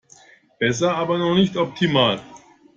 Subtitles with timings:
[0.59, 2.19] Besser, aber noch nicht optimal.